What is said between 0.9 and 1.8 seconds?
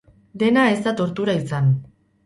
tortura izan.